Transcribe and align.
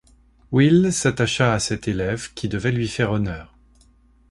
Wille 0.51 0.91
s’attacha 0.91 1.53
à 1.53 1.59
cet 1.59 1.87
élève, 1.87 2.33
qui 2.33 2.49
devait 2.49 2.71
lui 2.71 2.87
faire 2.87 3.11
honneur. 3.11 3.55